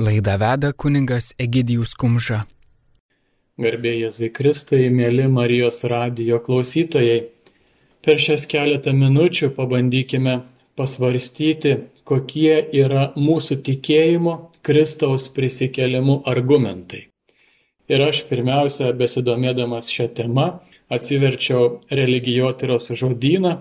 [0.00, 2.38] Laidą veda kuningas Egidijus Kumža.
[3.60, 7.18] Garbė Jėzai Kristai, mėly Marijos radijo klausytojai,
[8.00, 10.38] per šias keletą minučių pabandykime
[10.80, 11.74] pasvarstyti,
[12.08, 17.02] kokie yra mūsų tikėjimo Kristaus prisikelimu argumentai.
[17.92, 20.46] Ir aš pirmiausia, besidomėdamas šią temą,
[20.88, 23.52] atsiverčiau religijotyros žodyną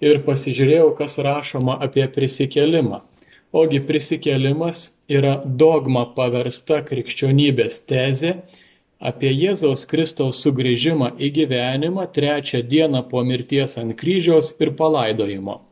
[0.00, 3.04] ir pasižiūrėjau, kas rašoma apie prisikelimą.
[3.52, 4.78] Ogi prisikėlimas
[5.08, 8.34] yra dogma paversta krikščionybės tezė
[9.00, 15.62] apie Jėzaus Kristaus sugrįžimą į gyvenimą trečią dieną po mirties ant kryžiaus ir palaidojimo.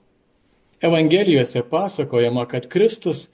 [0.80, 3.26] Evangelijose pasakojama, kad Kristus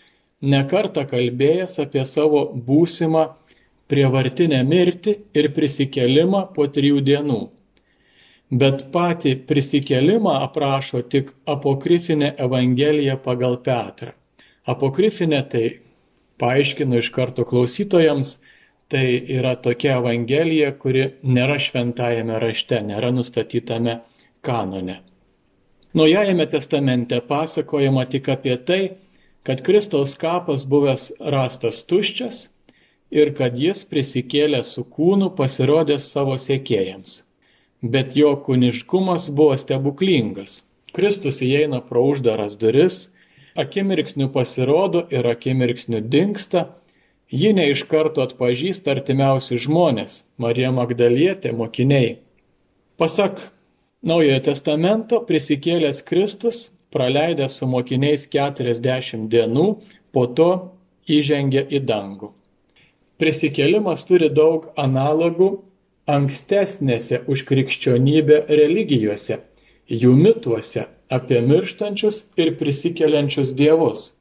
[0.43, 3.29] nekarta kalbėjęs apie savo būsimą
[3.87, 7.39] prievartinę mirtį ir prisikelimą po trijų dienų.
[8.51, 14.17] Bet patį prisikelimą aprašo tik apokrifinė Evangelija pagal Petrą.
[14.69, 15.65] Apokrifinė tai
[16.39, 18.37] paaiškinu iš karto klausytojams,
[18.93, 19.07] tai
[19.39, 24.01] yra tokia evangelija, kuri nėra šventajame rašte, nėra nustatytame
[24.45, 25.01] kanone.
[25.95, 28.83] Naujajame testamente pasakojama tik apie tai,
[29.43, 32.45] kad Kristaus kapas buvęs rastas tuščias
[33.13, 37.19] ir kad jis prisikėlė su kūnu pasirodęs savo sėkėjams.
[37.83, 40.63] Bet jo kūniškumas buvo stebuklingas.
[40.95, 43.12] Kristus įeina pro uždaras duris,
[43.55, 46.69] Akimirksniu pasirodo ir akimirksniu dinksta,
[47.29, 52.17] ji ne iš karto atpažįsta artimiausi žmonės- Marija Magdalietė, mokiniai.
[52.97, 53.51] Pasak
[54.03, 59.67] Naujojo testamento prisikėlęs Kristus praleidė su mokiniais 40 dienų,
[60.13, 60.49] po to
[61.07, 62.33] įžengė į dangų.
[63.23, 65.51] Prisikėlimas turi daug analogų
[66.11, 69.39] ankstesnėse už krikščionybę religijose,
[69.87, 74.13] jų mituose apie mirštančius ir prisikeliančius dievus.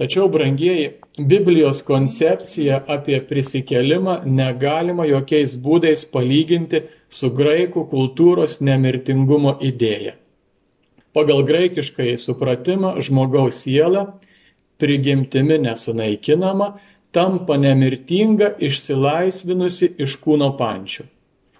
[0.00, 10.14] Tačiau, brangieji, Biblijos koncepcija apie prisikelimą negalima jokiais būdais palyginti su graikų kultūros nemirtingumo idėja.
[11.12, 14.06] Pagal graikiškai supratimą žmogaus siela,
[14.80, 16.70] prigimtimi nesunaikinama,
[17.12, 21.04] tampa nemirtinga išsilaisvinusi iš kūno pančių.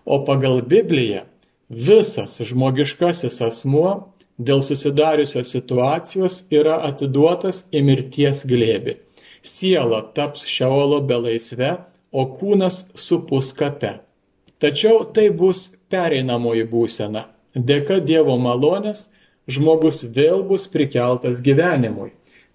[0.07, 1.27] O pagal Bibliją
[1.69, 3.93] visas žmogiškasis asmuo
[4.41, 8.97] dėl susidariusios situacijos yra atiduotas į mirties glėbį.
[9.45, 11.77] Siela taps šiaolo belaisve,
[12.13, 14.01] o kūnas supus kape.
[14.61, 17.29] Tačiau tai bus pereinamoji būsena.
[17.55, 19.09] Dėka Dievo malonės
[19.51, 22.11] žmogus vėl bus prikeltas gyvenimui,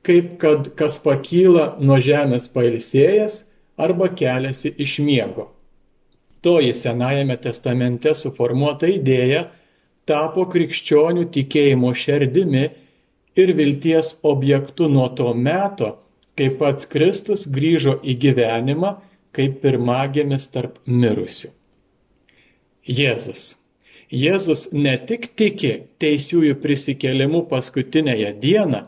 [0.06, 3.40] kaip kad kas pakyla nuo žemės pailsėjęs
[3.78, 5.50] arba keliasi iš miego.
[6.46, 9.48] Toji Senajame testamente suformuota idėja
[10.10, 12.66] tapo krikščionių tikėjimo šerdimi
[13.36, 15.96] ir vilties objektu nuo to meto,
[16.38, 18.96] kai pats Kristus grįžo į gyvenimą
[19.36, 21.52] kaip pirmagimis tarp mirusių.
[22.86, 23.56] Jėzus.
[24.14, 28.84] Jėzus ne tik tiki teisiųjų prisikėlimu paskutinėje dieną,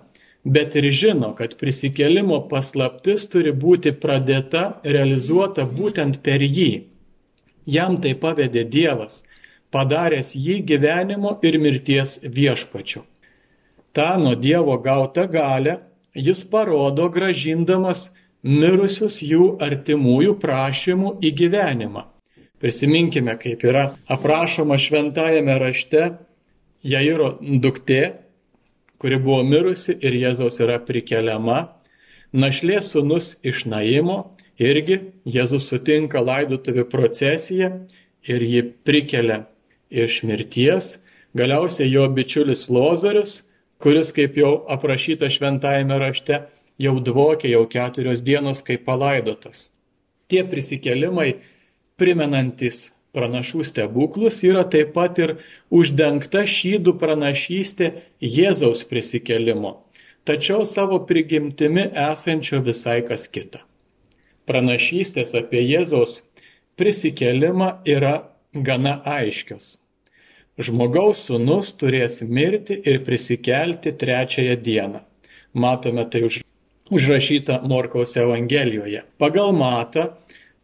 [0.45, 6.85] bet ir žino, kad prisikėlimo paslaptis turi būti pradėta, realizuota būtent per jį.
[7.66, 9.23] Jam tai pavedė Dievas–
[9.77, 13.03] padaręs jį gyvenimo ir mirties viešpačiu.
[13.93, 15.77] Ta nuo Dievo gauta galę
[16.27, 18.11] jis parodo gražindamas
[18.43, 22.05] mirusius jų artimųjų prašymų į gyvenimą.
[22.61, 26.07] Prisiminkime, kaip yra aprašoma šventajame rašte
[26.81, 28.01] Jairo duktė,
[28.97, 31.59] kuri buvo mirusi ir Jėzaus yra prikeliama,
[32.33, 34.17] našlės sunus iš Naimo,
[34.57, 37.69] irgi Jėzus sutinka laidotuvių procesiją
[38.25, 39.43] ir jį prikelia
[39.89, 40.97] iš mirties,
[41.37, 43.47] galiausiai jo bičiulis Lozorius,
[43.81, 46.41] kuris, kaip jau aprašyta šventajame rašte,
[46.81, 49.71] jau dvokė jau keturios dienos kaip palaidotas.
[50.27, 51.37] Tie prisikelimai,
[51.97, 55.37] primenantis pranašų stebuklus, yra taip pat ir
[55.73, 59.73] uždengta šydų pranašystė Jėzaus prisikelimo,
[60.27, 63.63] tačiau savo prigimtimi esančio visai kas kita.
[64.47, 66.22] Pranašystės apie Jėzaus
[66.78, 68.19] prisikelimą yra
[68.63, 69.77] gana aiškios.
[70.57, 75.03] Žmogaus sūnus turės mirti ir prisikelti trečiąją dieną.
[75.53, 76.39] Matome tai už,
[76.89, 79.03] užrašyta Morkaus Evangelijoje.
[79.21, 80.07] Pagal matą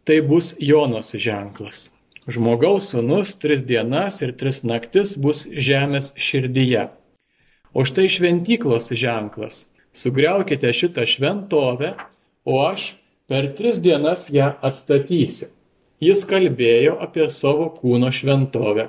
[0.04, 1.92] tai bus Jonos ženklas.
[2.26, 6.88] Žmogaus sūnus tris dienas ir tris naktis bus žemės širdyje.
[7.74, 9.68] O štai šventyklos ženklas.
[9.94, 11.94] Sugriaukite šitą šventovę,
[12.42, 12.96] o aš
[13.30, 15.53] per tris dienas ją atstatysiu.
[16.04, 18.88] Jis kalbėjo apie savo kūno šventovę.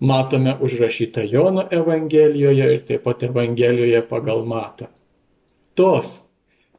[0.00, 4.88] Matome užrašytą Jono Evangelijoje ir taip pat Evangelijoje pagal Matą.
[5.76, 6.30] Tos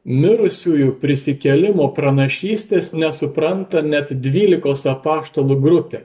[0.04, 6.02] mirusiųjų prisikelimo pranašystės nesupranta net dvylikos apaštalų grupė.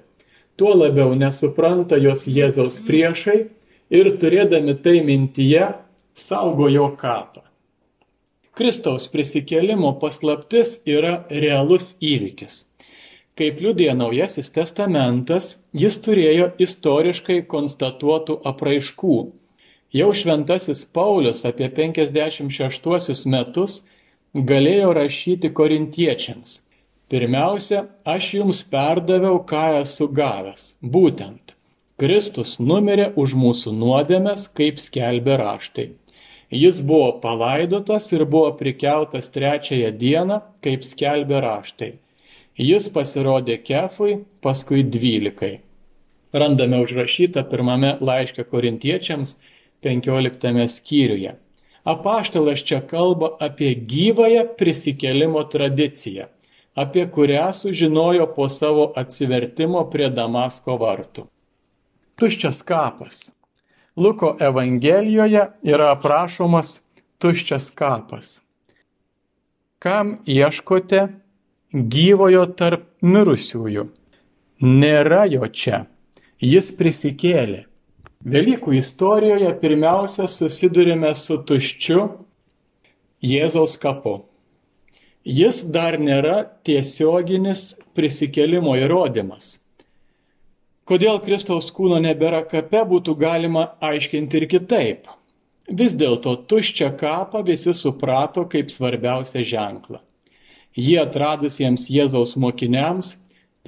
[0.58, 3.40] Tuo labiau nesupranta jos Jėzaus priešai
[3.90, 5.68] ir turėdami tai mintyje
[6.14, 7.44] saugo jo kapą.
[8.58, 12.67] Kristaus prisikelimo paslaptis yra realus įvykis.
[13.38, 19.18] Kaip liudija Naujasis testamentas, jis turėjo istoriškai konstatuotų apraiškų
[19.95, 23.75] Jau šventasis Paulius apie 56 metus
[24.50, 26.57] galėjo rašyti korintiečiams.
[27.07, 30.66] Pirmiausia, aš jums perdaviau, ką esu gavęs.
[30.83, 31.56] Būtent,
[31.95, 35.88] Kristus numirė už mūsų nuodėmes, kaip skelbė raštai.
[36.51, 41.94] Jis buvo palaidotas ir buvo prikeltas trečiąją dieną, kaip skelbė raštai.
[42.57, 45.59] Jis pasirodė kefui, paskui dvylikai.
[46.33, 49.36] Randame užrašytą pirmame laiške korintiečiams
[49.86, 51.36] 15 skyriuje.
[51.88, 56.25] Apaštalas čia kalba apie gyvąją prisikelimo tradiciją,
[56.75, 61.27] apie kurią sužinojo po savo atsivertimo prie Damasko vartų.
[62.18, 63.21] Tuščias kapas.
[63.95, 66.81] Luko Evangelijoje yra aprašomas
[67.21, 68.42] tuščias kapas.
[69.80, 71.06] Kam ieškote
[71.94, 73.88] gyvojo tarp mirusiųjų?
[74.66, 75.86] Nėra jo čia.
[76.42, 77.66] Jis prisikėlė.
[78.26, 82.02] Velykų istorijoje pirmiausia susidurime su tuščiu
[83.24, 84.18] Jėzaus kapu.
[85.28, 89.58] Jis dar nėra tiesioginis prisikelimo įrodymas.
[90.88, 95.10] Kodėl Kristaus kūno nebėra kape, būtų galima aiškinti ir kitaip.
[95.68, 100.00] Vis dėlto tuščią kapą visi suprato kaip svarbiausią ženklą.
[100.78, 103.16] Jie atradusiems Jėzaus mokiniams,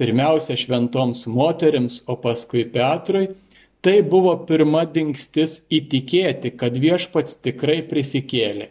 [0.00, 3.32] pirmiausia šventoms moterims, o paskui Petrui,
[3.80, 8.66] Tai buvo pirma dingstis įtikėti, kad viešpats tikrai prisikėlė.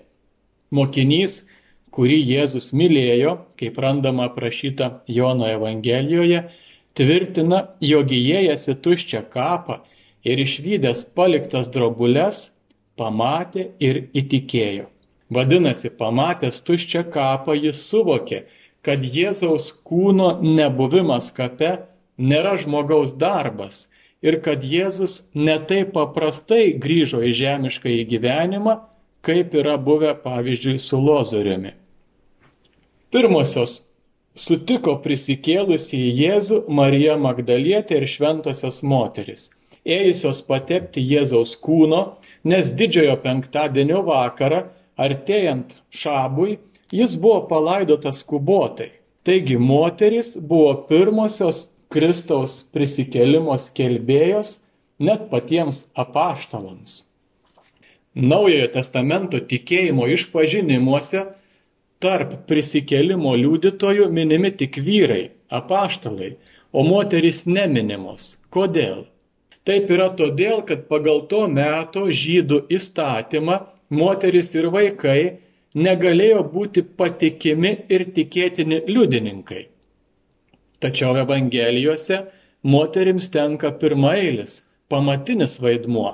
[0.69, 1.47] Mokinys,
[1.89, 6.43] kurį Jėzus mylėjo, kaip randama aprašyta Jono Evangelijoje,
[6.93, 9.79] tvirtina, jog įėjęs į tuščią kapą
[10.29, 12.51] ir išvykęs paliktas drobulės,
[12.93, 14.85] pamatė ir įtikėjo.
[15.29, 18.43] Vadinasi, pamatęs tuščią kapą, jis suvokė,
[18.85, 21.75] kad Jėzaus kūno nebuvimas kape
[22.17, 23.87] nėra žmogaus darbas,
[24.21, 28.79] ir kad Jėzus netaip paprastai grįžo į žemišką įgyvenimą,
[29.25, 31.75] kaip yra buvę pavyzdžiui su Lozoriumi.
[33.09, 33.83] Pirmosios
[34.37, 39.49] sutiko prisikėlusi į Jėzų Marija Magdalietė ir šventosios moteris,
[39.83, 42.03] ėjusios patepti Jėzaus kūno,
[42.47, 44.67] nes didžiojo penktadienio vakarą,
[45.05, 46.57] artėjant šabui,
[46.91, 48.91] jis buvo palaidotas skubotai.
[49.27, 54.59] Taigi moteris buvo pirmosios Kristaus prisikelimo skelbėjos
[54.99, 57.05] net patiems apaštalams.
[58.19, 61.23] Naujojo testamento tikėjimo išpažinimuose
[62.03, 66.33] tarp prisikelimo liudytojų minimi tik vyrai, apaštalai,
[66.71, 68.35] o moterys neminimos.
[68.53, 69.07] Kodėl?
[69.67, 73.59] Taip yra todėl, kad pagal to meto žydų įstatymą
[73.89, 75.39] moteris ir vaikai
[75.75, 79.67] negalėjo būti patikimi ir tikėtini liudininkai.
[80.79, 82.23] Tačiau Evangelijose
[82.63, 86.13] moterims tenka pirmailis, pamatinis vaidmuo.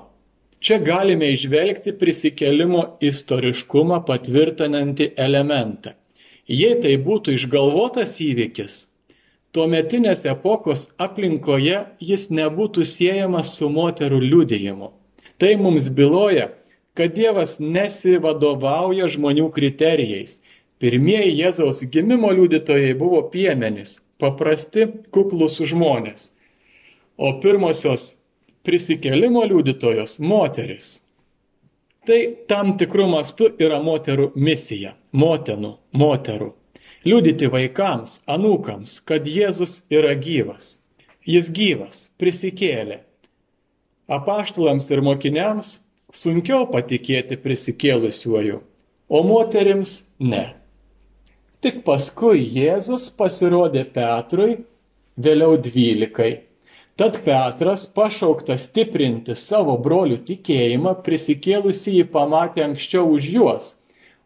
[0.60, 5.94] Čia galime išvelgti prisikelimo istoriškumą patvirtinantį elementą.
[6.50, 8.76] Jei tai būtų išgalvotas įvykis,
[9.54, 14.92] tuometinės epochos aplinkoje jis nebūtų siejamas su moterų liudijimu.
[15.38, 16.50] Tai mums byloja,
[16.96, 20.40] kad Dievas nesivadovauja žmonių kriterijais.
[20.80, 26.34] Pirmieji Jėzaus gimimo liudytojai buvo piemenys, paprasti, kuklus žmonės.
[27.18, 28.16] O pirmosios
[28.64, 31.02] prisikelimo liudytojos- moteris.
[32.06, 36.54] Tai tam tikrų mastų yra moterų misija- motenų, moterų.
[37.06, 40.80] Liudyti vaikams, anūkams, kad Jėzus yra gyvas.
[41.26, 43.00] Jis gyvas, prisikėlė.
[44.10, 45.85] Apaštalams ir mokiniams
[46.16, 48.62] sunkiau patikėti prisikėlusiuoju,
[49.10, 50.46] o moterims ne.
[51.64, 54.60] Tik paskui Jėzus pasirodė Petrui,
[55.18, 56.34] vėliau dvylikai.
[56.96, 63.66] Tad Petras, pašauktas stiprinti savo brolių tikėjimą, prisikėlusi jį pamatė anksčiau už juos,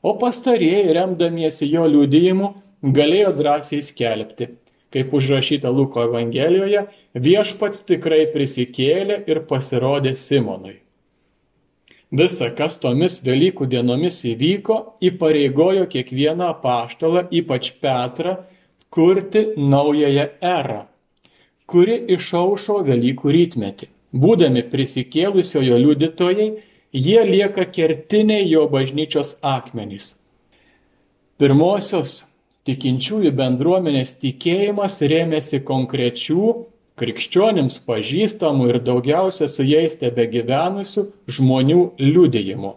[0.06, 2.52] o pastarieji, remdamiesi jo liudijimu,
[3.00, 4.52] galėjo drąsiai skelbti.
[4.94, 10.78] Kaip užrašyta Luko Evangelijoje, viešpats tikrai prisikėlė ir pasirodė Simonui.
[12.10, 18.40] Visa, kas tomis Velykų dienomis įvyko, įpareigojo kiekvieną apaštalą, ypač Petrą,
[18.90, 20.80] kurti naująją erą,
[21.70, 23.90] kuri išaušo Velykų rytmetį.
[24.10, 26.50] Būdami prisikėlusiojo liudytojai,
[26.98, 30.16] jie lieka kertiniai jo bažnyčios akmenys.
[31.38, 32.24] Pirmosios
[32.66, 36.48] tikinčiųjų bendruomenės tikėjimas rėmėsi konkrečių,
[37.00, 41.06] krikščionims pažįstamų ir daugiausia su jais tebe gyvenusių
[41.38, 42.74] žmonių liudijimu.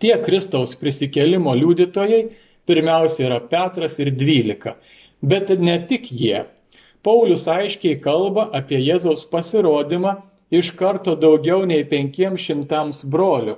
[0.00, 2.22] Tie Kristaus prisikelimo liudytojai
[2.68, 4.78] pirmiausia yra Petras ir dvylika,
[5.20, 6.46] bet ne tik jie.
[7.04, 10.16] Paulius aiškiai kalba apie Jėzaus pasirodymą
[10.50, 13.56] iš karto daugiau nei penkiems šimtams brolių,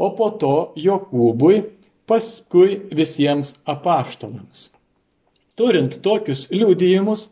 [0.00, 1.60] o po to Jokūbui,
[2.10, 4.70] paskui visiems apaštalams.
[5.54, 7.28] Turint tokius liudijimus,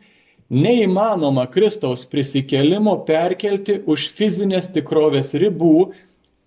[0.48, 5.92] neįmanoma Kristaus prisikelimo perkelti už fizinės tikrovės ribų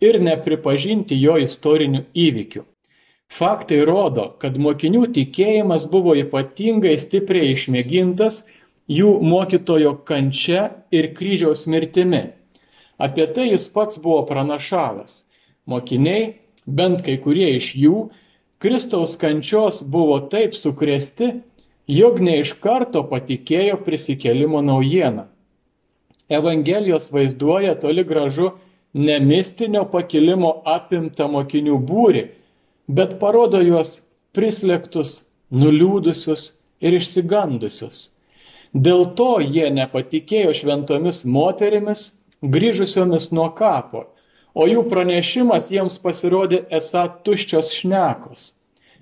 [0.01, 2.65] ir nepripažinti jo istorinių įvykių.
[3.31, 8.41] Faktai rodo, kad mokinių tikėjimas buvo ypatingai stipriai išmėgintas
[8.91, 12.33] jų mokytojo kančia ir kryžiaus mirtimi.
[12.99, 15.23] Apie tai jis pats buvo pranašavęs.
[15.69, 18.09] Mokiniai, bent kai kurie iš jų,
[18.61, 21.31] Kristaus kančios buvo taip sukrėsti,
[21.91, 25.25] jog ne iš karto patikėjo prisikelimo naujieną.
[26.31, 28.51] Evangelijos vaizduoja toli gražu
[28.93, 32.23] ne mistinio pakilimo apimtą mokinių būrį,
[32.87, 33.97] bet parodo juos
[34.35, 36.45] prislėgtus, nuliūdusius
[36.79, 37.99] ir išsigandusius.
[38.71, 42.05] Dėl to jie nepatikėjo šventomis moterimis
[42.41, 44.05] grįžusiomis nuo kapo,
[44.55, 48.53] o jų pranešimas jiems pasirodė esą tuščios šnekos.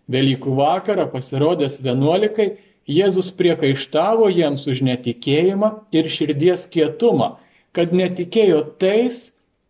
[0.09, 2.55] Velykų vakarą pasirodęs vienuolikai,
[2.89, 7.35] Jėzus priekaištavo jiems už netikėjimą ir širdies kietumą,
[7.75, 9.19] kad netikėjo tais,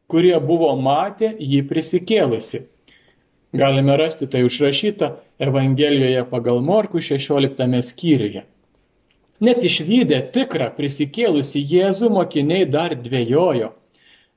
[0.08, 2.64] kurie buvo matę jį prisikėlusi.
[3.52, 5.12] Galime rasti tai užrašyta
[5.42, 8.46] Evangelijoje pagal Morkų 16 skyriuje.
[9.40, 13.72] Net išvykę tikrą prisikėlusi Jėzų mokiniai dar dvėjojo.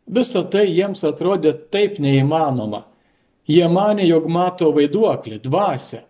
[0.07, 2.87] Visą tai jiems atrodė taip neįmanoma.
[3.47, 6.05] Jie mane, jog mato vaiduoklį, dvasę.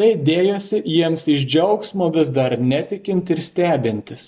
[0.00, 4.22] Tai dėjosi jiems iš džiaugsmo vis dar netikint ir stebintis.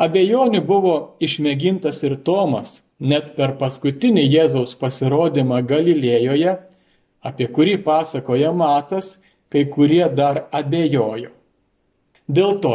[0.00, 6.54] Abejonių buvo išmėgintas ir Tomas, net per paskutinį Jėzaus pasirodymą Galilėjoje,
[7.20, 9.18] apie kurį pasakoja Matas,
[9.52, 11.28] kai kurie dar abejojo.
[12.24, 12.74] Dėl to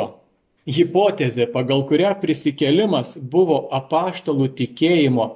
[0.70, 5.30] hipotezė, pagal kurią prisikėlimas buvo apaštalų tikėjimo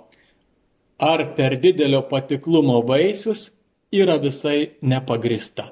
[1.01, 3.48] ar per didelio patiklumo vaisius,
[3.89, 5.72] yra visai nepagrista.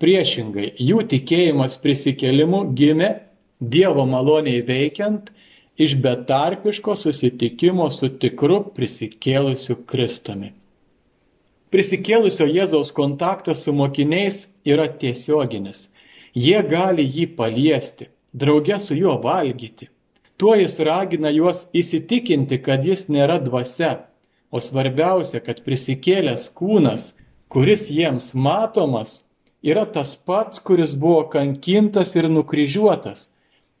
[0.00, 3.10] Priešingai, jų tikėjimas prisikėlimu gimė
[3.60, 5.28] Dievo maloniai veikiant
[5.76, 10.54] iš betarpiško susitikimo su tikru prisikėlusiu Kristumi.
[11.70, 15.90] Prisikėlusio Jėzaus kontaktas su mokiniais yra tiesioginis.
[16.32, 19.90] Jie gali jį paliesti, drauge su juo valgyti.
[20.40, 23.98] Tuo jis ragina juos įsitikinti, kad jis nėra dvasia,
[24.50, 27.10] o svarbiausia, kad prisikėlęs kūnas,
[27.52, 29.26] kuris jiems matomas,
[29.62, 33.30] yra tas pats, kuris buvo kankintas ir nukryžiuotas,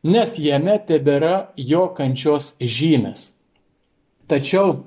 [0.02, 3.34] nes jame tebėra jo kančios žymės.
[4.30, 4.84] Tačiau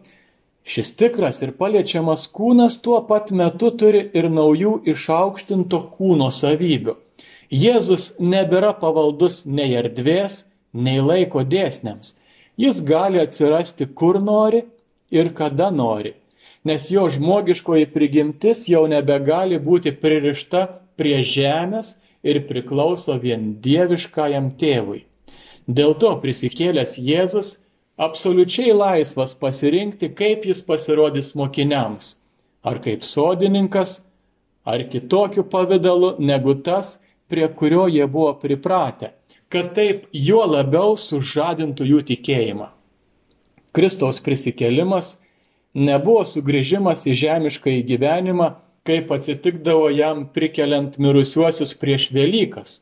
[0.64, 6.96] šis tikras ir paliečiamas kūnas tuo pat metu turi ir naujų išaukštinto kūno savybių.
[7.54, 12.16] Jėzus nebėra pavaldus nei erdvės, nei laiko dėsniams.
[12.58, 14.64] Jis gali atsirasti kur nori
[15.12, 16.14] ir kada nori,
[16.66, 20.64] nes jo žmogiškoji prigimtis jau nebegali būti pririšta
[21.00, 25.04] prie žemės ir priklauso vien dieviškajam tėvui.
[25.68, 27.52] Dėl to prisikėlęs Jėzus
[27.98, 32.18] absoliučiai laisvas pasirinkti, kaip jis pasirodys mokiniams,
[32.64, 34.04] ar kaip sodininkas,
[34.66, 39.14] ar kitokiu pavydalu negu tas, prie kurio jie buvo pripratę,
[39.50, 42.70] kad taip juo labiau sužadintų jų tikėjimą.
[43.74, 45.16] Kristaus prisikelimas
[45.74, 48.52] nebuvo sugrįžimas į žemišką gyvenimą,
[48.88, 52.82] kaip atsitikdavo jam prikeliant mirusiuosius prieš Velykas.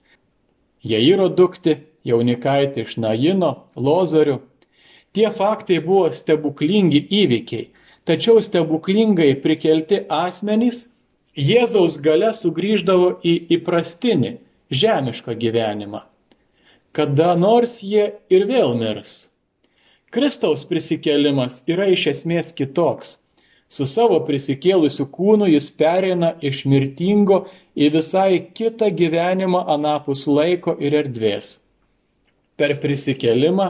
[0.82, 1.78] Jairo dukti,
[2.08, 4.40] jaunikaitė iš Naino, Lozarių.
[5.14, 7.68] Tie faktai buvo stebuklingi įvykiai,
[8.08, 10.88] tačiau stebuklingai prikelti asmenys
[11.38, 14.32] Jėzaus gale sugrįždavo į įprastinį,
[14.72, 16.02] žemišką gyvenimą.
[16.92, 19.32] Kada nors jie ir vėl mirs.
[20.12, 23.21] Kristaus prisikėlimas yra iš esmės kitoks.
[23.72, 30.98] Su savo prisikėlusiu kūnu jis pereina iš mirtingo į visai kitą gyvenimą anapus laiko ir
[31.04, 31.54] erdvės.
[32.60, 33.70] Per prisikėlimą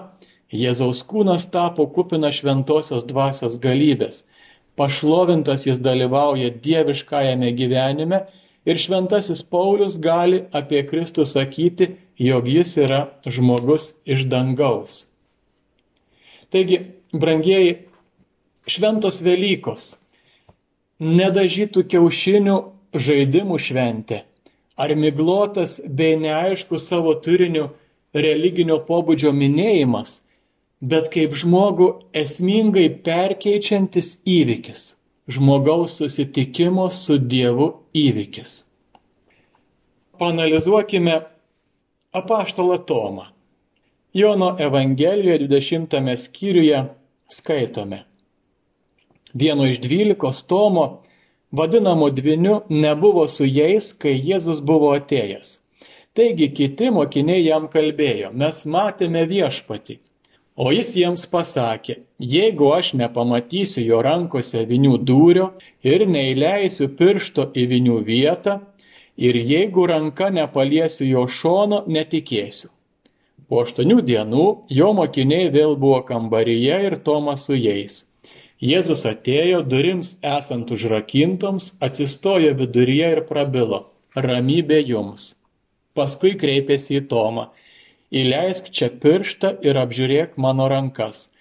[0.52, 4.26] Jėzaus kūnas tapo kupina šventosios dvasios galybės
[4.76, 8.24] pašlovintas jis dalyvauja dieviškajame gyvenime
[8.66, 14.98] ir šventasis Paulius gali apie Kristų sakyti, jog jis yra žmogus iš dangaus.
[16.52, 16.82] Taigi,
[17.14, 17.78] brangieji,
[18.68, 19.96] šventos Velykos,
[21.00, 22.58] nedažytų kiaušinių
[22.94, 24.26] žaidimų šventė
[24.82, 27.70] ar miglotas bei neaišku savo turiniu
[28.14, 30.22] religinio pobūdžio minėjimas,
[30.82, 31.90] bet kaip žmogų
[32.24, 34.82] esmingai perkeičiantis įvykis,
[35.30, 38.56] žmogaus susitikimo su Dievu įvykis.
[40.18, 41.20] Panalizuokime
[42.14, 43.30] apaštalą Tomą.
[44.14, 46.82] Jono Evangelijoje 20 skyriuje
[47.30, 48.02] skaitome.
[49.34, 51.02] Vieno iš dvylikos Tomo,
[51.52, 55.58] vadinamo dviniu, nebuvo su jais, kai Jėzus buvo atėjęs.
[56.14, 60.00] Taigi kiti mokiniai jam kalbėjo, mes matėme viešpatį.
[60.60, 65.48] O jis jiems pasakė, jeigu aš nepamatysiu jo rankose vinių dūrio
[65.88, 68.60] ir neįleisiu piršto į vinių vietą,
[69.16, 72.70] ir jeigu ranka nepaliesiu jo šono, netikėsiu.
[73.48, 74.46] Po aštuonių dienų
[74.76, 78.02] jo mokiniai vėl buvo kambaryje ir Tomas su jais.
[78.62, 83.80] Jėzus atėjo durims esant užrakintoms, atsistojo viduryje ir prabilo-
[84.26, 85.24] ramybė jums.
[85.98, 87.48] Paskui kreipėsi į Tomą-
[88.22, 91.32] įleisk čia pirštą ir apžiūrėk mano rankas.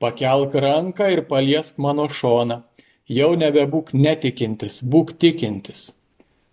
[0.00, 2.62] Pakelk ranką ir paliesk mano šoną.
[3.08, 5.92] Jau nebebūk netikintis, būk tikintis.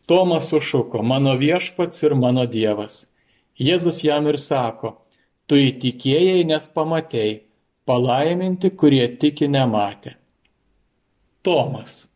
[0.07, 3.05] Tomas sušuko- mano viešpats ir mano dievas.
[3.57, 4.97] Jėzus jam ir sako
[5.47, 7.43] Tu įtikėjai, nes pamatei,
[7.87, 10.17] palaiminti, kurie tiki nematė.
[11.43, 12.07] Tomas.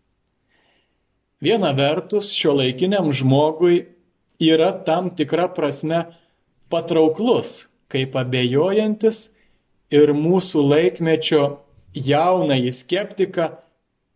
[1.41, 3.85] Viena vertus, šio laikiniam žmogui
[4.43, 6.03] yra tam tikra prasme
[6.69, 9.29] patrauklus, kaip abejojantis
[9.91, 11.43] ir mūsų laikmečio
[11.95, 13.47] jaunąjį skeptiką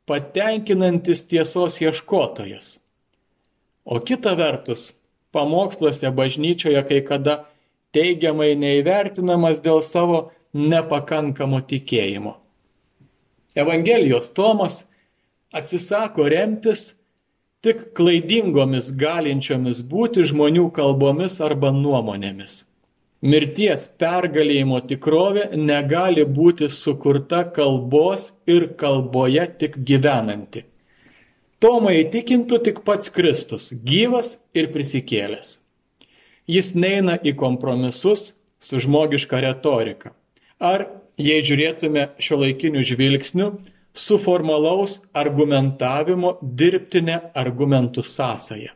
[0.05, 2.79] patenkinantis tiesos ieškotojas.
[3.85, 4.95] O kita vertus,
[5.33, 7.35] pamoksluose bažnyčioje kai kada
[7.95, 12.35] teigiamai neįvertinamas dėl savo nepakankamo tikėjimo.
[13.55, 14.85] Evangelijos Tomas
[15.55, 16.93] atsisako remtis
[17.65, 22.63] tik klaidingomis galinčiomis būti žmonių kalbomis arba nuomonėmis.
[23.25, 30.65] Mirties pergalėjimo tikrovė negali būti sukurta kalbos ir kalboje tik gyvenanti.
[31.63, 35.55] Tomą įtikintų tik pats Kristus, gyvas ir prisikėlęs.
[36.45, 40.11] Jis neina į kompromisus su žmogiška retorika.
[40.65, 40.87] Ar,
[41.21, 43.49] jei žiūrėtume šio laikinių žvilgsnių,
[43.95, 48.73] su formalaus argumentavimo dirbtinė argumentų sąsaja.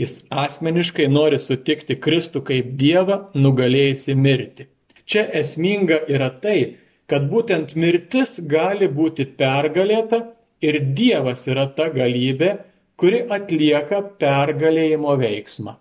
[0.00, 4.68] Jis asmeniškai nori sutikti Kristų kaip Dievą nugalėjusi mirti.
[5.04, 6.76] Čia esminga yra tai,
[7.10, 10.22] kad būtent mirtis gali būti pergalėta
[10.64, 12.54] ir Dievas yra ta galybė,
[13.00, 15.74] kuri atlieka pergalėjimo veiksmą.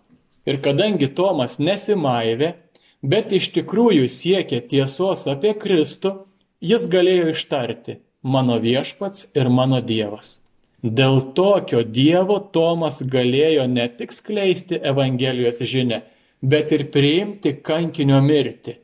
[0.49, 2.53] Ir kadangi Tomas nesimaivė,
[3.01, 6.25] bet iš tikrųjų siekė tiesos apie Kristų,
[6.59, 10.39] jis galėjo ištarti mano viešpats ir mano Dievas.
[10.83, 16.03] Dėl tokio Dievo Tomas galėjo ne tik skleisti Evangelijos žinę,
[16.41, 18.77] bet ir priimti kankinio mirtį,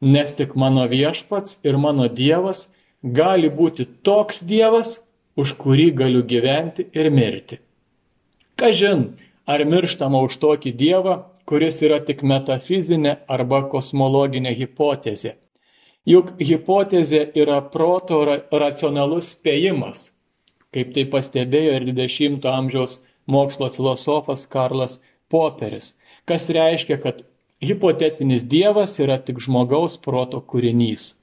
[0.00, 2.70] nes tik mano viešpats ir mano Dievas
[3.02, 5.02] gali būti toks Dievas,
[5.36, 7.58] už kurį galiu gyventi ir mirti.
[8.56, 9.14] Kažin,
[9.50, 11.14] ar mirštama už tokį dievą,
[11.48, 15.34] kuris yra tik metafizinė arba kosmologinė hipotezė.
[16.08, 18.20] Juk hipotezė yra proto
[18.52, 20.10] racionalus spėjimas,
[20.74, 24.98] kaip tai pastebėjo ir 20-ojo amžiaus mokslo filosofas Karlas
[25.32, 25.94] Poperis,
[26.28, 27.22] kas reiškia, kad
[27.64, 31.14] hipotetinis dievas yra tik žmogaus proto kūrinys.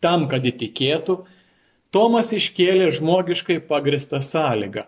[0.00, 1.20] Tam, kad įtikėtų,
[1.90, 4.86] Tomas iškėlė žmogiškai pagristą sąlygą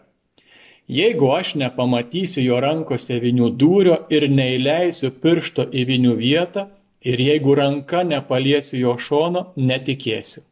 [0.92, 6.66] Jeigu aš nepamatysiu jo rankose vinių dūrio ir neįleisiu piršto į vinių vietą,
[7.00, 10.42] ir jeigu ranka nepaliesiu jo šono, netikėsiu.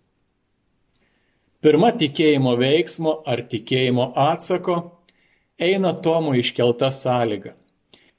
[1.60, 4.78] Pirma tikėjimo veiksmo ar tikėjimo atsako
[5.60, 7.52] eina Tomo iškelta sąlyga.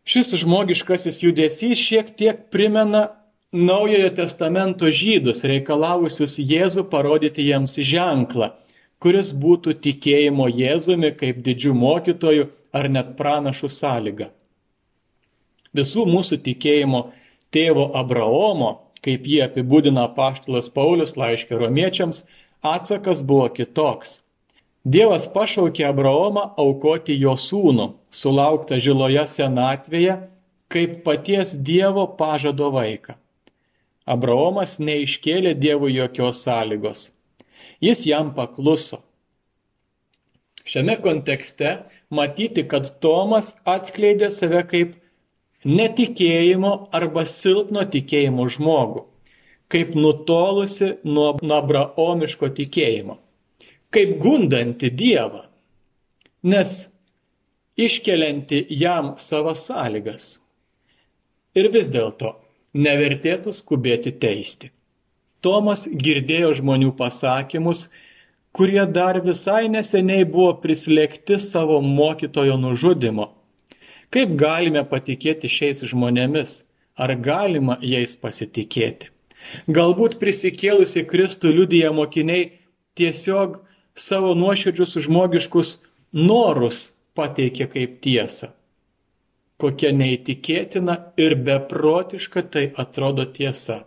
[0.05, 3.07] Šis žmogiškasis judesys šiek tiek primena
[3.51, 8.53] Naujojo testamento žydus reikalavusius Jėzų parodyti jiems ženklą
[9.01, 14.29] kuris būtų tikėjimo Jėzumi kaip didžių mokytojų ar net pranašų sąlyga.
[15.77, 17.01] Visų mūsų tikėjimo
[17.55, 22.25] tėvo Abraomo, kaip jį apibūdina paštalas Paulius laiškė romiečiams,
[22.61, 24.19] atsakas buvo kitoks.
[24.85, 30.17] Dievas pašaukė Abraomą aukoti jo sūnų, sulauktą žiloje senatvėje,
[30.71, 33.17] kaip paties Dievo pažado vaiką.
[34.05, 37.09] Abraomas neiškėlė Dievui jokios sąlygos
[37.81, 39.01] jis jam pakluso.
[40.65, 41.71] Šiame kontekste
[42.13, 44.93] matyti, kad Tomas atskleidė save kaip
[45.65, 49.05] netikėjimo arba silpno tikėjimo žmogų,
[49.71, 53.17] kaip nutolusi nuo abraomiško tikėjimo,
[53.89, 55.47] kaip gundanti Dievą.
[56.41, 56.91] Nes
[57.77, 60.31] iškelianti jam savas sąlygas.
[61.57, 62.35] Ir vis dėlto
[62.73, 64.71] nevertėtų skubėti teisti.
[65.41, 67.87] Tomas girdėjo žmonių pasakymus,
[68.53, 73.31] kurie dar visai neseniai buvo prislėgti savo mokytojo nužudimo.
[74.11, 76.59] Kaip galime patikėti šiais žmonėmis?
[77.01, 79.09] Ar galima jais pasitikėti?
[79.71, 82.49] Galbūt prisikėlusi Kristų liudyja mokiniai
[82.99, 83.61] tiesiog
[83.97, 85.71] savo nuoširdžius žmogiškus
[86.13, 86.83] norus
[87.17, 88.51] pateikė kaip tiesą.
[89.61, 93.81] Kokia neįtikėtina ir beprotiška tai atrodo tiesa.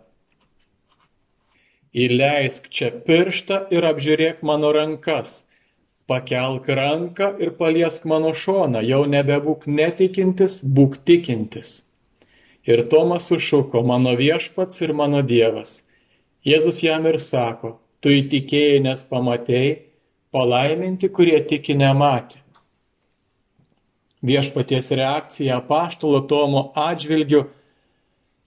[1.95, 5.45] Įleisk čia pirštą ir apžiūrėk mano rankas.
[6.11, 11.73] Pakelk ranką ir paliesk mano šoną, jau nebebūk netikintis, būk tikintis.
[12.67, 15.85] Ir Tomas sušuko, mano viešpats ir mano dievas.
[16.45, 19.75] Jėzus jam ir sako, tu įtikėjai, nes pamatėjai,
[20.35, 22.45] palaiminti, kurie tiki nematė
[24.25, 27.45] viešpaties reakcija paštalo Tomo atžvilgiu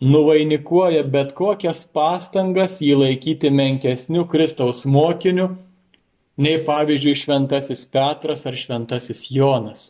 [0.01, 5.57] nuvainikuoja bet kokias pastangas jį laikyti menkesniu Kristaus mokiniu,
[6.39, 9.89] nei pavyzdžiui šventasis Petras ar šventasis Jonas.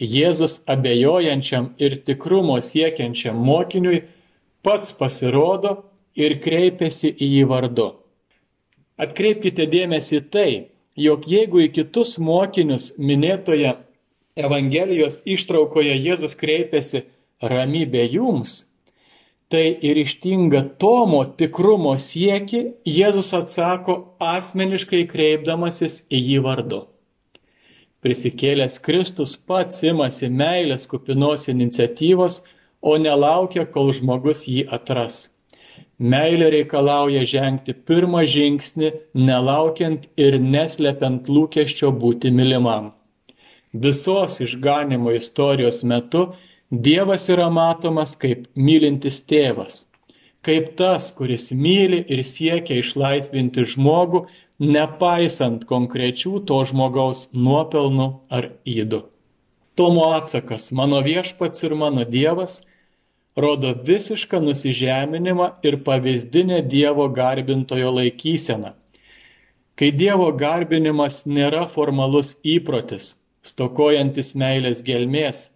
[0.00, 4.02] Jėzus abejojančiam ir tikrumo siekiančiam mokiniui
[4.64, 5.76] pats pasirodo
[6.16, 7.90] ir kreipiasi į jį vardu.
[9.00, 10.50] Atkreipkite dėmesį tai,
[10.96, 13.76] jog jeigu į kitus mokinius minėtoje
[14.40, 17.04] Evangelijos ištraukoje Jėzus kreipiasi
[17.42, 18.69] ramybė jums,
[19.50, 26.84] tai ir ištinga Tomo tikrumo sieki Jėzus atsako asmeniškai kreipdamasis į jį vardu.
[28.00, 32.38] Prisikėlęs Kristus pats imasi meilės kupinos iniciatyvos,
[32.80, 35.18] o nelaukia, kol žmogus jį atras.
[36.00, 38.92] Meilė reikalauja žengti pirmą žingsnį,
[39.26, 42.94] nelaukiant ir neslepiant lūkesčio būti mylimam.
[43.74, 46.30] Visos išganimo istorijos metu
[46.70, 49.88] Dievas yra matomas kaip mylintis tėvas,
[50.46, 54.20] kaip tas, kuris myli ir siekia išlaisvinti žmogų,
[54.62, 59.02] nepaisant konkrečių to žmogaus nuopelnų ar įdų.
[59.74, 62.60] Tomo atsakas, mano viešpats ir mano Dievas,
[63.34, 68.76] rodo visišką nusižeminimą ir pavyzdinę Dievo garbintojo laikyseną.
[69.74, 75.48] Kai Dievo garbinimas nėra formalus įprotis, stokojantis meilės gelmės,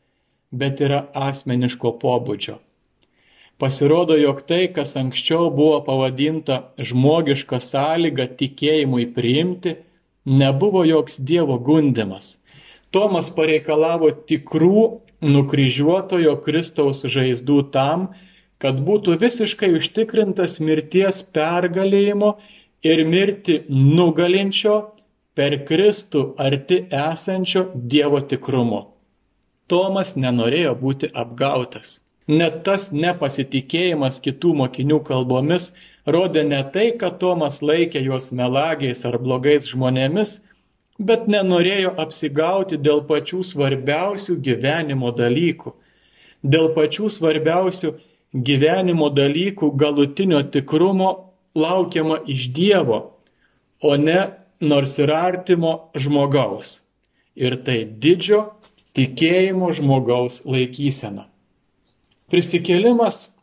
[0.61, 2.61] bet yra asmeniško pobūdžio.
[3.59, 9.77] Pasirodo, jog tai, kas anksčiau buvo pavadinta žmogiška sąlyga tikėjimui priimti,
[10.27, 12.41] nebuvo joks Dievo gundimas.
[12.91, 14.83] Tomas pareikalavo tikrų
[15.25, 18.09] nukryžiuotojo Kristaus žaizdų tam,
[18.59, 22.35] kad būtų visiškai užtikrintas mirties pergalėjimo
[22.87, 24.77] ir mirti nugalinčio
[25.35, 28.94] per Kristų arti esančio Dievo tikrumo.
[29.67, 32.01] Tomas nenorėjo būti apgautas.
[32.29, 35.73] Net tas nepasitikėjimas kitų mokinių kalbomis
[36.07, 40.39] rodė ne tai, kad Tomas laikė juos melagiais ar blogais žmonėmis,
[40.99, 45.75] bet nenorėjo apsigauti dėl pačių svarbiausių gyvenimo dalykų.
[46.45, 47.95] Dėl pačių svarbiausių
[48.35, 51.11] gyvenimo dalykų galutinio tikrumo
[51.57, 53.01] laukiama iš Dievo,
[53.81, 54.21] o ne
[54.61, 56.83] nors ir artimo žmogaus.
[57.35, 58.45] Ir tai didžio
[58.95, 61.27] tikėjimo žmogaus laikysena.
[62.31, 63.35] Prisikėlimas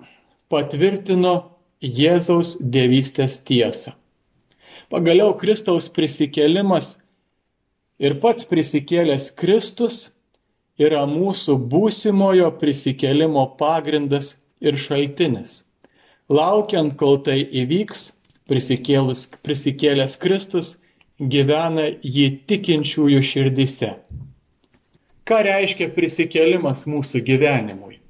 [0.51, 1.35] patvirtino
[1.81, 3.95] Jėzaus dievystės tiesą.
[4.91, 6.97] Pagaliau Kristaus prisikėlimas
[8.01, 9.97] ir pats prisikėlęs Kristus
[10.81, 15.63] yra mūsų būsimojo prisikėlimo pagrindas ir šaltinis.
[16.31, 18.11] Laukiant, kol tai įvyks,
[18.47, 20.75] prisikėlęs Kristus
[21.19, 23.95] gyvena jį tikinčiųjų širdise.
[25.31, 28.01] Ką reiškia prisikėlimas mūsų gyvenimui?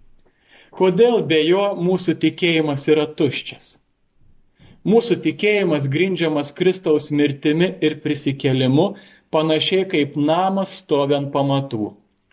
[0.74, 3.76] Kodėl be jo mūsų tikėjimas yra tuščias?
[4.90, 8.88] Mūsų tikėjimas grindžiamas Kristaus mirtimi ir prisikėlimu
[9.30, 11.92] panašiai kaip namas stoviant pamatų.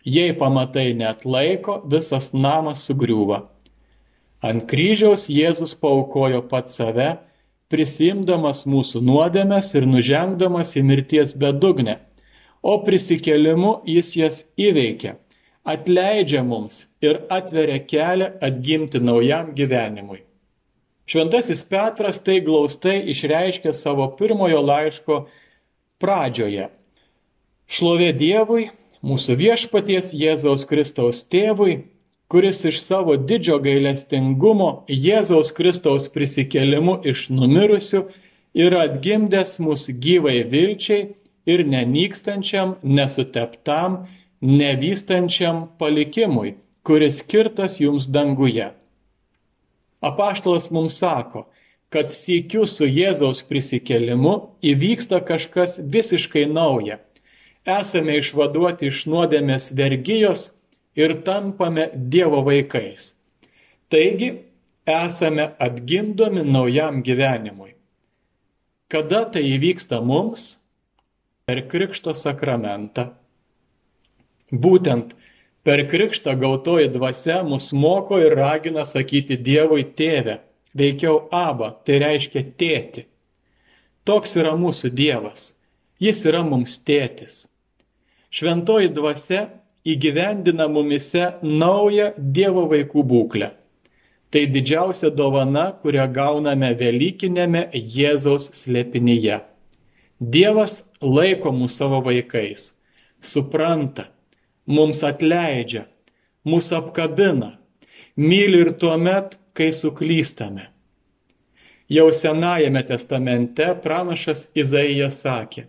[0.09, 3.43] Jei pamatai net laiko, visas namas sugriūva.
[4.41, 7.11] Ant kryžiaus Jėzus paukojo pat save
[7.69, 12.01] prisimdamas mūsų nuodėmes ir nužengdamas į mirties bedugnę,
[12.63, 15.17] o prisikelimu jis jas įveikia,
[15.69, 20.25] atleidžia mums ir atveria kelią atgimti naujam gyvenimui.
[21.09, 25.23] Šventasis Petras tai glaustai išreiškė savo pirmojo laiško
[26.03, 26.69] pradžioje.
[27.69, 28.69] Šlovė Dievui,
[29.05, 31.79] mūsų viešpaties Jėzaus Kristaus tėvui,
[32.29, 38.03] kuris iš savo didžio gailestingumo Jėzaus Kristaus prisikelimu iš numirusių
[38.57, 41.15] yra atgimdęs mus gyvai vilčiai
[41.49, 44.03] ir nenykstančiam, nesuteptam,
[44.41, 48.69] nevystančiam palikimui, kuris skirtas jums danguje.
[50.01, 51.47] Apaštalas mums sako,
[51.89, 57.01] kad sėkiu su Jėzaus prisikelimu įvyksta kažkas visiškai nauja.
[57.69, 60.51] Esame išvaduoti iš nuodėmės vergyjos
[60.97, 63.15] ir tampame Dievo vaikais.
[63.89, 64.31] Taigi,
[64.89, 67.75] esame atgimdomi naujam gyvenimui.
[68.89, 70.58] Kada tai įvyksta mums?
[71.49, 73.07] Per Krikšto sakramentą.
[74.53, 75.15] Būtent
[75.65, 80.35] per Krikštą gautoji dvasia mus moko ir ragina sakyti Dievui tėvę,
[80.77, 83.07] veikiau abą, tai reiškia tėti.
[84.05, 85.55] Toks yra mūsų Dievas.
[85.97, 87.47] Jis yra mums tėtis.
[88.29, 89.47] Šventoji dvasia
[89.89, 93.55] įgyvendina mumise naują Dievo vaikų būklę.
[94.29, 99.47] Tai didžiausia dovana, kurią gauname Velykinėme Jėzaus slėpinyje.
[100.19, 102.73] Dievas laiko mūsų savo vaikais,
[103.23, 104.09] supranta,
[104.67, 105.85] mums atleidžia,
[106.49, 107.53] mūsų apkabina,
[108.19, 110.69] myli ir tuo met, kai suklystame.
[111.89, 115.69] Jau Senajame testamente pranašas Izaijas sakė,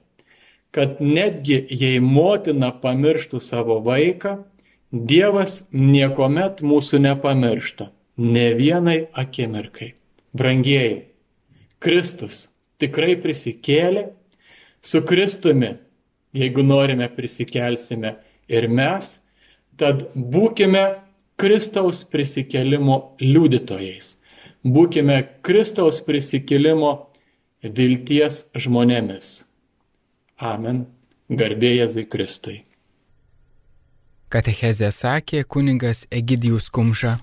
[0.73, 4.39] kad netgi jei motina pamirštų savo vaiką,
[4.89, 9.93] Dievas niekuomet mūsų nepamiršta ne vienai akimirkai.
[10.33, 11.03] Brangieji,
[11.77, 12.47] Kristus
[12.81, 14.07] tikrai prisikėlė,
[14.81, 15.73] su Kristumi,
[16.33, 18.15] jeigu norime prisikelsime
[18.47, 19.19] ir mes,
[19.77, 20.85] tad būkime
[21.39, 24.17] Kristaus prisikėlimo liudytojais.
[24.63, 26.91] Būkime Kristaus prisikėlimo
[27.63, 29.29] vilties žmonėmis.
[30.39, 30.87] Amen.
[31.29, 32.63] Garbė Jėzui Kristui.
[34.33, 37.19] Katechezė sakė kuningas Egidijus Kumža.